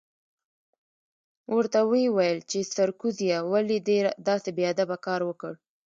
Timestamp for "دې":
3.87-3.97